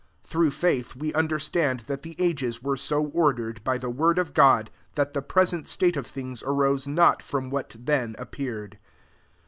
[0.23, 3.91] 3 Through faith, we under stand that the ages were so or dered by the
[3.91, 8.79] word of God, that the present state of thii%8 arose not from what then appeared.